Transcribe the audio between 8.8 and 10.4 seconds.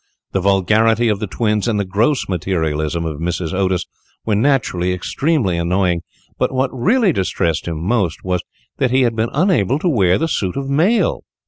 he had been unable to wear the